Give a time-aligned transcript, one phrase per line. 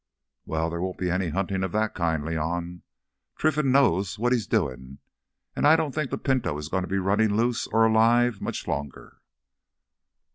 [0.47, 2.81] "Well, there won't be any huntin' of that kind, León.
[3.37, 4.97] Trinfan knows what he's doin',
[5.55, 9.17] and I don't think that pinto is goin' to be runnin' loose—or alive—much longer."